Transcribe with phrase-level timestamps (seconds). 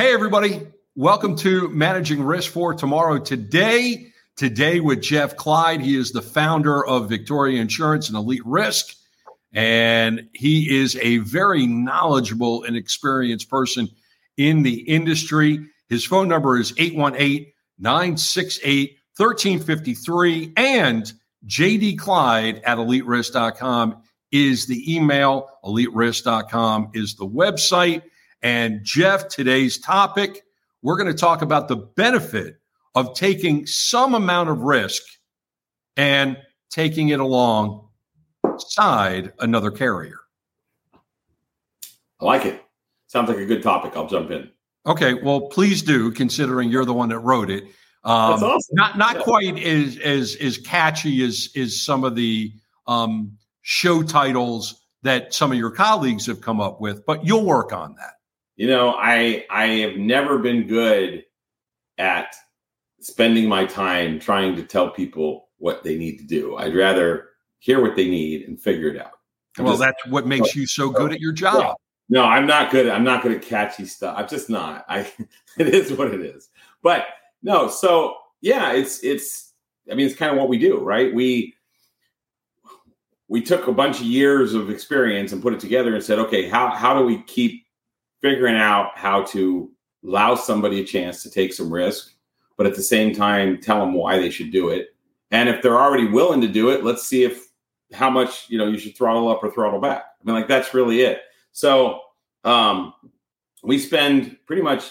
[0.00, 0.66] Hey, everybody.
[0.96, 3.18] Welcome to Managing Risk for Tomorrow.
[3.18, 5.82] Today, today with Jeff Kleid.
[5.82, 8.94] He is the founder of Victoria Insurance and Elite Risk.
[9.52, 13.90] And he is a very knowledgeable and experienced person
[14.38, 15.66] in the industry.
[15.90, 20.54] His phone number is 818 968 1353.
[20.56, 21.12] And
[21.46, 28.00] JD Kleid at eliterisk.com is the email, eliterisk.com is the website.
[28.42, 30.42] And Jeff, today's topic,
[30.82, 32.56] we're going to talk about the benefit
[32.94, 35.02] of taking some amount of risk
[35.96, 36.38] and
[36.70, 37.90] taking it alongside
[39.38, 40.18] another carrier.
[42.20, 42.62] I like it.
[43.06, 43.96] Sounds like a good topic.
[43.96, 44.50] I'll jump in.
[44.86, 47.64] Okay, well, please do, considering you're the one that wrote it.
[48.04, 48.74] Um, That's awesome.
[48.74, 49.22] Not not yeah.
[49.22, 52.52] quite as as as catchy as as some of the
[52.86, 57.72] um, show titles that some of your colleagues have come up with, but you'll work
[57.72, 58.14] on that.
[58.60, 61.24] You know, I I have never been good
[61.96, 62.36] at
[63.00, 66.58] spending my time trying to tell people what they need to do.
[66.58, 69.12] I'd rather hear what they need and figure it out.
[69.56, 71.54] I'm well, just, that's what makes you so good at your job.
[71.58, 71.72] Yeah.
[72.10, 72.86] No, I'm not good.
[72.86, 74.14] I'm not good at catchy stuff.
[74.18, 74.84] I'm just not.
[74.90, 75.10] I
[75.58, 76.50] it is what it is.
[76.82, 77.06] But
[77.42, 79.54] no, so yeah, it's it's
[79.90, 81.14] I mean it's kind of what we do, right?
[81.14, 81.54] We
[83.26, 86.46] we took a bunch of years of experience and put it together and said, okay,
[86.46, 87.64] how how do we keep
[88.20, 89.70] figuring out how to
[90.04, 92.12] allow somebody a chance to take some risk,
[92.56, 94.88] but at the same time tell them why they should do it.
[95.30, 97.48] And if they're already willing to do it, let's see if
[97.92, 100.04] how much you know you should throttle up or throttle back.
[100.20, 101.22] I mean, like that's really it.
[101.52, 102.00] So
[102.44, 102.94] um,
[103.62, 104.84] we spend pretty much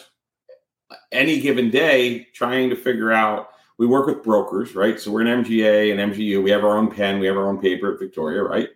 [1.11, 3.49] any given day trying to figure out.
[3.77, 4.99] We work with brokers, right?
[4.99, 6.43] So we're an MGA and MGU.
[6.43, 8.67] We have our own pen, we have our own paper at Victoria, right?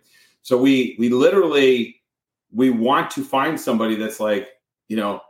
[0.42, 2.02] So we we literally
[2.54, 4.48] we want to find somebody that's like,
[4.88, 5.20] you know,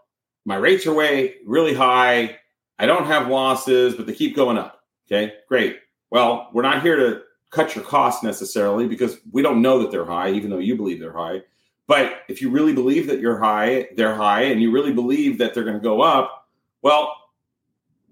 [0.44, 2.36] my rates are way really high.
[2.78, 4.82] I don't have losses, but they keep going up.
[5.06, 5.78] Okay, great.
[6.10, 10.04] Well, we're not here to cut your costs necessarily because we don't know that they're
[10.04, 11.42] high, even though you believe they're high.
[11.86, 15.54] But if you really believe that you're high, they're high, and you really believe that
[15.54, 16.48] they're going to go up,
[16.82, 17.14] well,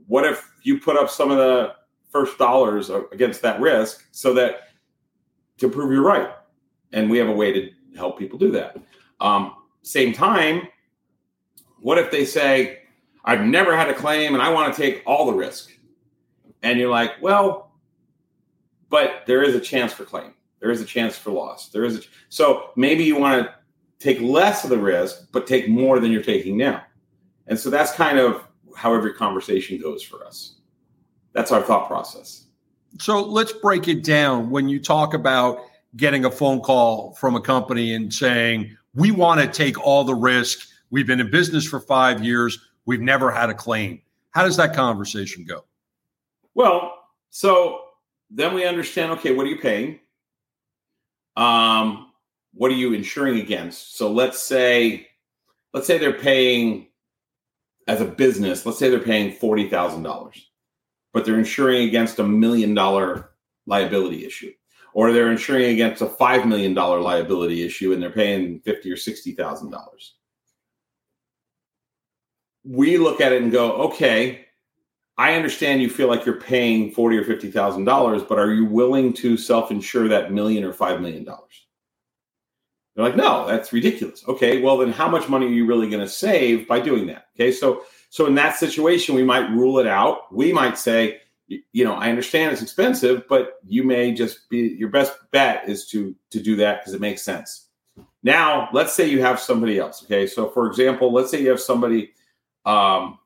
[0.06, 1.74] what if you put up some of the
[2.10, 4.68] first dollars against that risk so that
[5.58, 6.30] to prove you're right?
[6.92, 8.76] And we have a way to help people do that.
[9.22, 10.68] Um, same time,
[11.80, 12.80] what if they say,
[13.24, 15.70] I've never had a claim and I want to take all the risk?
[16.62, 17.72] And you're like, well,
[18.90, 20.34] but there is a chance for claim.
[20.60, 21.68] There is a chance for loss.
[21.70, 23.54] There is a, so maybe you want to
[23.98, 26.82] take less of the risk, but take more than you're taking now.
[27.46, 28.46] And so that's kind of
[28.76, 30.56] how every conversation goes for us.
[31.32, 32.46] That's our thought process.
[32.98, 34.50] So let's break it down.
[34.50, 35.60] When you talk about
[35.96, 40.14] getting a phone call from a company and saying, we want to take all the
[40.14, 40.68] risk.
[40.90, 42.58] We've been in business for five years.
[42.84, 44.00] We've never had a claim.
[44.30, 45.64] How does that conversation go?
[46.54, 46.98] Well,
[47.30, 47.80] so
[48.30, 50.00] then we understand okay, what are you paying?
[51.36, 52.12] Um,
[52.54, 53.96] what are you insuring against?
[53.96, 55.08] So let's say,
[55.72, 56.88] let's say they're paying
[57.88, 60.42] as a business, let's say they're paying $40,000,
[61.12, 63.30] but they're insuring against a million dollar
[63.66, 64.52] liability issue.
[64.94, 69.74] Or they're insuring against a $5 million liability issue and they're paying fifty or $60,000.
[72.64, 74.46] We look at it and go, okay,
[75.18, 78.64] I understand you feel like you're paying forty or fifty thousand dollars, but are you
[78.64, 81.66] willing to self-insure that million or five million dollars?
[82.94, 84.26] They're like, no, that's ridiculous.
[84.26, 87.26] Okay, well then how much money are you really going to save by doing that?
[87.34, 90.32] Okay, so so in that situation, we might rule it out.
[90.32, 91.21] We might say,
[91.72, 95.86] you know, I understand it's expensive, but you may just be your best bet is
[95.88, 97.68] to to do that because it makes sense.
[98.22, 100.04] Now, let's say you have somebody else.
[100.04, 102.12] Okay, so for example, let's say you have somebody
[102.64, 103.18] um,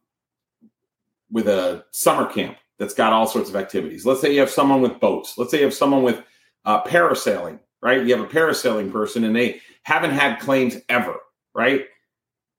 [1.30, 4.06] with a summer camp that's got all sorts of activities.
[4.06, 5.36] Let's say you have someone with boats.
[5.36, 6.22] Let's say you have someone with
[6.64, 8.04] uh, parasailing right?
[8.04, 11.16] You have a parasailing person and they haven't had claims ever,
[11.54, 11.86] right?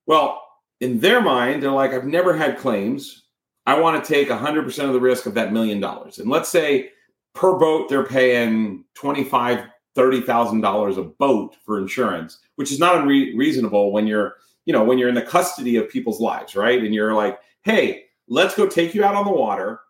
[0.05, 0.41] Well,
[0.79, 3.23] in their mind, they're like, I've never had claims.
[3.67, 6.17] I want to take 100% of the risk of that million dollars.
[6.17, 6.89] And let's say
[7.35, 9.65] per boat, they're paying 25,
[9.95, 14.35] $30,000 a boat for insurance, which is not unreasonable when you're,
[14.65, 16.83] you know, when you're in the custody of people's lives, right?
[16.83, 19.81] And you're like, hey, let's go take you out on the water.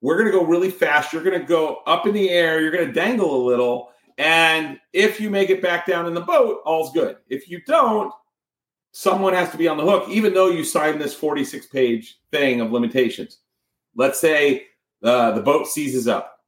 [0.00, 1.12] We're going to go really fast.
[1.12, 2.60] You're going to go up in the air.
[2.60, 6.20] You're going to dangle a little and if you make it back down in the
[6.20, 7.16] boat, all's good.
[7.28, 8.12] If you don't,
[8.94, 12.60] someone has to be on the hook, even though you signed this 46 page thing
[12.60, 13.38] of limitations.
[13.96, 14.66] Let's say
[15.02, 16.38] uh, the boat seizes up.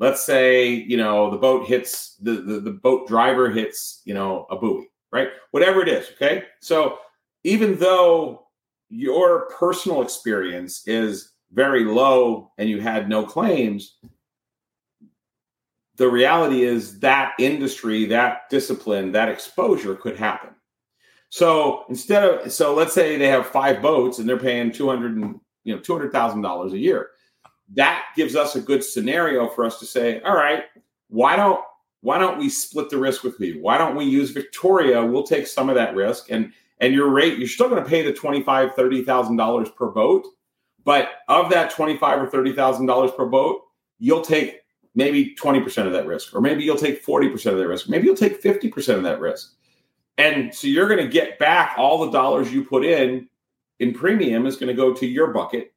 [0.00, 4.48] Let's say, you know, the boat hits, the, the, the boat driver hits, you know,
[4.50, 5.28] a buoy, right?
[5.52, 6.42] Whatever it is, okay?
[6.58, 6.98] So
[7.44, 8.48] even though
[8.90, 13.96] your personal experience is very low and you had no claims,
[15.94, 20.50] the reality is that industry, that discipline, that exposure could happen.
[21.34, 25.16] So instead of so let's say they have five boats and they're paying two hundred
[25.16, 27.08] and you know two hundred thousand dollars a year.
[27.74, 30.62] That gives us a good scenario for us to say, all right,
[31.08, 31.60] why don't
[32.02, 33.60] why don't we split the risk with me?
[33.60, 35.04] Why don't we use Victoria?
[35.04, 38.02] We'll take some of that risk and and your rate, you're still going to pay
[38.02, 40.24] the twenty-five, thirty thousand dollars per boat,
[40.84, 43.60] but of that twenty-five or thirty thousand dollars per boat,
[43.98, 44.60] you'll take
[44.94, 48.14] maybe 20% of that risk, or maybe you'll take 40% of that risk, maybe you'll
[48.14, 49.54] take 50% of that risk.
[50.16, 53.28] And so you're going to get back all the dollars you put in
[53.80, 55.72] in premium is going to go to your bucket.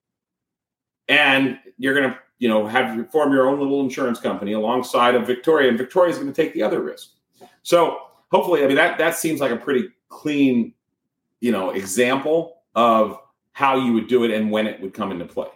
[1.07, 5.15] And you're going to, you know, have to form your own little insurance company alongside
[5.15, 7.09] of Victoria, and Victoria is going to take the other risk.
[7.63, 7.97] So
[8.31, 10.73] hopefully, I mean that that seems like a pretty clean,
[11.39, 13.19] you know, example of
[13.53, 15.47] how you would do it and when it would come into play.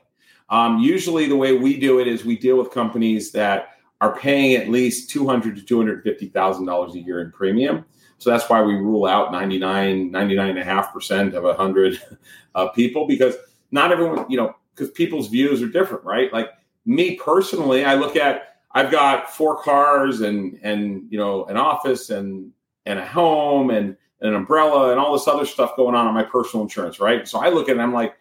[0.49, 3.69] Um, usually, the way we do it is we deal with companies that
[4.01, 7.31] are paying at least two hundred to two hundred fifty thousand dollars a year in
[7.31, 7.85] premium.
[8.21, 12.01] So that's why we rule out 99, 99.5% of 100
[12.55, 13.35] uh, people because
[13.71, 16.31] not everyone, you know, because people's views are different, right?
[16.31, 16.49] Like
[16.85, 22.11] me personally, I look at, I've got four cars and, and, you know, an office
[22.11, 22.51] and,
[22.85, 26.23] and a home and, an umbrella and all this other stuff going on on my
[26.23, 27.27] personal insurance, right?
[27.27, 28.15] So I look at it I'm like,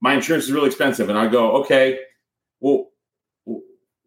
[0.00, 1.08] my insurance is really expensive.
[1.08, 1.98] And I go, okay,
[2.60, 2.90] well,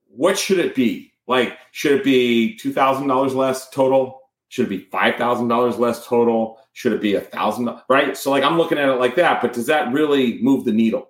[0.07, 1.11] what should it be?
[1.27, 4.21] Like, should it be $2,000 less total?
[4.49, 6.59] Should it be $5,000 less total?
[6.73, 8.15] Should it be a thousand, right?
[8.15, 11.09] So like, I'm looking at it like that, but does that really move the needle?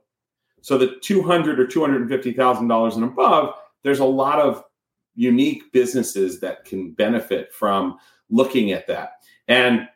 [0.62, 4.64] So the 200 or $250,000 and above, there's a lot of
[5.16, 7.98] unique businesses that can benefit from
[8.30, 9.24] looking at that.
[9.48, 9.88] And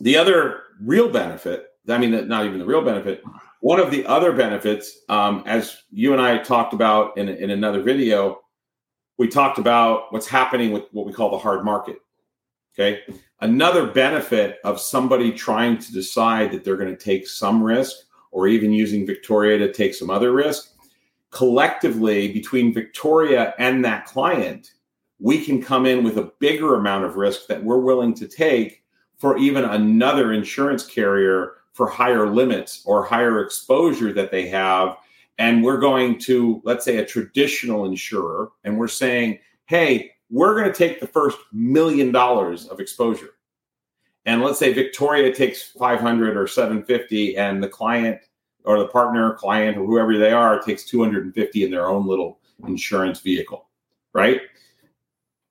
[0.00, 3.22] the other real benefit, I mean, not even the real benefit,
[3.60, 7.82] one of the other benefits, um, as you and I talked about in, in another
[7.82, 8.40] video,
[9.18, 11.96] we talked about what's happening with what we call the hard market.
[12.78, 13.02] Okay.
[13.40, 17.96] Another benefit of somebody trying to decide that they're going to take some risk
[18.30, 20.74] or even using Victoria to take some other risk,
[21.30, 24.72] collectively between Victoria and that client,
[25.18, 28.84] we can come in with a bigger amount of risk that we're willing to take
[29.16, 34.96] for even another insurance carrier for higher limits or higher exposure that they have.
[35.38, 40.70] And we're going to, let's say, a traditional insurer, and we're saying, hey, we're going
[40.70, 43.30] to take the first million dollars of exposure.
[44.26, 48.20] And let's say Victoria takes 500 or 750 and the client
[48.64, 53.20] or the partner client or whoever they are takes 250 in their own little insurance
[53.20, 53.68] vehicle,
[54.12, 54.42] right?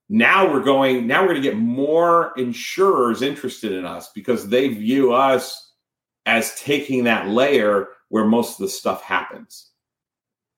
[0.09, 4.69] Now we're going now we're going to get more insurers interested in us because they
[4.69, 5.73] view us
[6.25, 9.71] as taking that layer where most of the stuff happens.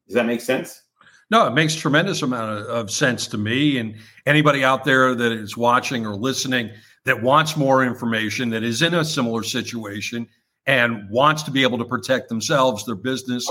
[0.08, 0.84] Does that make sense?
[1.32, 3.78] No, it makes tremendous amount of, of, sense to me.
[3.78, 3.96] And
[4.26, 6.72] anybody out there that is watching or listening
[7.06, 10.28] that wants more information, that is in a similar situation,
[10.66, 13.50] and wants to be able to protect themselves, their business,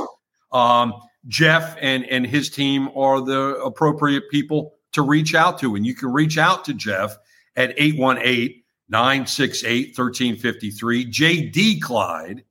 [0.52, 0.92] um,
[1.26, 5.74] Jeff and and his team are the appropriate people to reach out to.
[5.74, 7.16] And you can reach out to Jeff
[7.56, 11.10] at 818 968 1353.
[11.10, 12.44] JD Kleid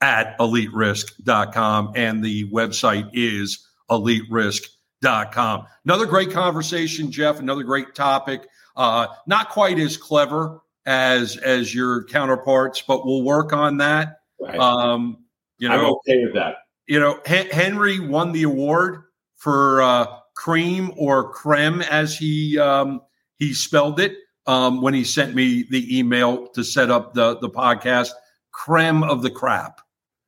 [0.00, 1.92] at eliterisk.com.
[1.94, 5.66] And the website is eliterisk.com.
[5.84, 7.38] Another great conversation, Jeff.
[7.40, 8.48] Another great topic.
[8.76, 14.20] Uh, not quite as clever as as your counterparts, but we'll work on that.
[14.40, 14.58] Right.
[14.58, 15.24] Um,
[15.58, 16.56] you know, I'm okay with that.
[16.86, 19.04] You know, H- Henry won the award
[19.36, 23.00] for uh, cream or creme, as he um,
[23.38, 27.48] he spelled it um, when he sent me the email to set up the the
[27.48, 28.10] podcast.
[28.52, 29.80] Creme of the crap.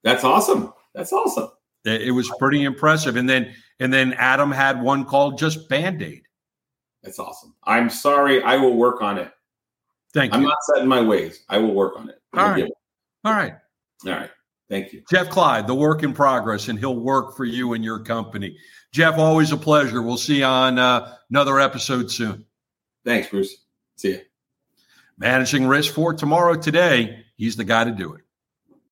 [0.02, 0.72] That's awesome.
[0.94, 1.50] That's awesome.
[1.86, 3.16] It was pretty impressive.
[3.16, 6.22] And then and then Adam had one called just Band-Aid.
[7.02, 7.54] That's awesome.
[7.64, 8.42] I'm sorry.
[8.42, 9.30] I will work on it.
[10.12, 10.46] Thank I'm you.
[10.46, 11.44] I'm not set in my ways.
[11.48, 12.20] I will work on it.
[12.34, 12.68] All right.
[13.24, 13.54] All right.
[14.04, 14.30] All right.
[14.68, 15.02] Thank you.
[15.08, 18.56] Jeff Kleid, the work in progress, and he'll work for you and your company.
[18.92, 20.02] Jeff, always a pleasure.
[20.02, 22.44] We'll see you on uh, another episode soon.
[23.04, 23.64] Thanks, Bruce.
[23.96, 24.20] See you.
[25.18, 27.24] Managing risk for tomorrow today.
[27.36, 28.22] He's the guy to do it.